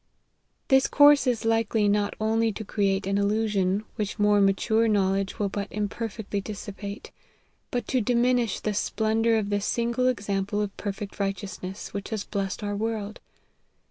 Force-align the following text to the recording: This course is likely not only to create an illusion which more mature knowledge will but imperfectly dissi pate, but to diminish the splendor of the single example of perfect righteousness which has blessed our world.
This 0.69 0.87
course 0.87 1.27
is 1.27 1.45
likely 1.45 1.87
not 1.87 2.15
only 2.19 2.51
to 2.53 2.65
create 2.65 3.05
an 3.05 3.19
illusion 3.19 3.83
which 3.97 4.17
more 4.17 4.41
mature 4.41 4.87
knowledge 4.87 5.37
will 5.37 5.47
but 5.47 5.67
imperfectly 5.69 6.41
dissi 6.41 6.75
pate, 6.75 7.11
but 7.69 7.87
to 7.89 8.01
diminish 8.01 8.59
the 8.59 8.73
splendor 8.73 9.37
of 9.37 9.51
the 9.51 9.61
single 9.61 10.07
example 10.07 10.59
of 10.59 10.75
perfect 10.75 11.19
righteousness 11.19 11.93
which 11.93 12.09
has 12.09 12.23
blessed 12.23 12.63
our 12.63 12.75
world. 12.75 13.19